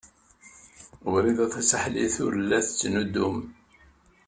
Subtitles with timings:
[1.11, 3.37] Wrida Tasaḥlit ur la tettnuddum.